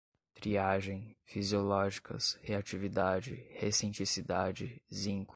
[0.33, 5.29] triagem, fisiológicas, reatividade, recenticidade, zinco